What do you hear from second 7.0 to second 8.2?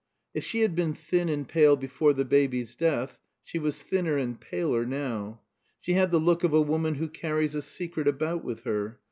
carries a secret